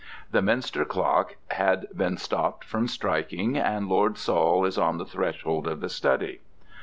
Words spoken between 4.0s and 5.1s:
Saul is on the